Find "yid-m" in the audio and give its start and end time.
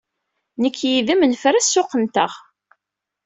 0.89-1.21